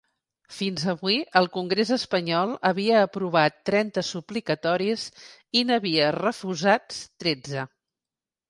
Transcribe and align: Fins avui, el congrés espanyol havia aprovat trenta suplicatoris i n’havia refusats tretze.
Fins 0.59 0.85
avui, 0.93 1.17
el 1.41 1.49
congrés 1.57 1.91
espanyol 1.95 2.53
havia 2.69 3.03
aprovat 3.09 3.59
trenta 3.71 4.05
suplicatoris 4.09 5.05
i 5.61 5.65
n’havia 5.69 6.09
refusats 6.19 7.05
tretze. 7.25 7.69